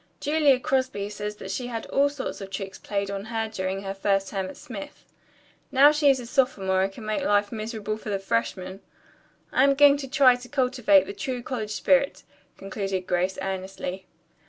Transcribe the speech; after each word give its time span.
Julia 0.19 0.59
Crosby 0.59 1.09
says 1.11 1.35
that 1.35 1.51
she 1.51 1.67
had 1.67 1.85
all 1.91 2.09
sorts 2.09 2.41
of 2.41 2.49
tricks 2.49 2.79
played 2.79 3.11
on 3.11 3.25
her 3.25 3.47
during 3.47 3.83
her 3.83 3.93
first 3.93 4.29
term 4.29 4.47
at 4.47 4.57
Smith. 4.57 5.05
Now 5.71 5.91
she's 5.91 6.19
a 6.19 6.25
sophomore 6.25 6.81
and 6.81 6.91
can 6.91 7.05
make 7.05 7.21
life 7.21 7.51
miserable 7.51 7.97
for 7.97 8.09
the 8.09 8.17
freshmen. 8.17 8.81
I 9.51 9.63
am 9.63 9.75
going 9.75 9.97
to 9.97 10.07
try 10.07 10.37
to 10.37 10.49
cultivate 10.49 11.05
the 11.05 11.13
true 11.13 11.43
college 11.43 11.73
spirit," 11.73 12.23
concluded 12.57 13.05
Grace 13.05 13.37
earnestly. 13.43 14.07